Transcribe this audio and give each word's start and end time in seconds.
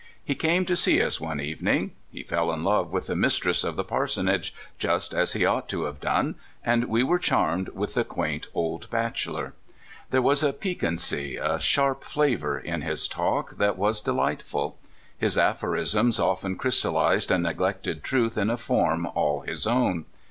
He 0.25 0.33
came 0.33 0.65
to 0.65 0.75
see 0.75 0.99
us 0.99 1.21
one 1.21 1.39
evening. 1.39 1.91
He 2.11 2.23
fell 2.23 2.51
in 2.51 2.63
love 2.63 2.91
with 2.91 3.05
the 3.05 3.15
mistress 3.15 3.63
of 3.63 3.75
the 3.75 3.83
parsonage, 3.83 4.51
just 4.79 5.13
as 5.13 5.33
he 5.33 5.45
ought 5.45 5.69
to 5.69 5.83
have 5.83 6.01
done, 6.01 6.37
and 6.65 6.85
we 6.85 7.03
were 7.03 7.19
charmed 7.19 7.69
with 7.75 7.93
the 7.93 8.03
quaint 8.03 8.47
old 8.55 8.89
bachelor. 8.89 9.53
There 10.09 10.19
was 10.23 10.41
a 10.41 10.53
piquancy, 10.53 11.37
a 11.37 11.59
sharp 11.59 12.03
flavor, 12.03 12.57
in 12.59 12.81
his 12.81 13.07
talk 13.07 13.57
that 13.59 13.77
was 13.77 14.01
delightful. 14.01 14.79
His 15.15 15.37
aphorisms 15.37 16.19
often 16.19 16.55
crystallized 16.55 17.29
a 17.29 17.37
neg 17.37 17.59
lected 17.61 18.01
truth 18.03 18.39
in 18.39 18.49
a 18.49 18.57
form 18.57 19.05
all 19.05 19.41
his 19.41 19.67
own. 19.67 20.05